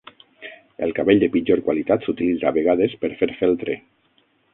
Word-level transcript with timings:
El 0.85 0.93
cabell 0.99 1.19
de 1.23 1.27
pitjor 1.35 1.61
qualitat 1.67 2.07
s'utilitza 2.07 2.47
a 2.53 2.53
vegades 2.57 2.97
per 3.05 3.11
fer 3.21 3.29
feltre. 3.43 3.77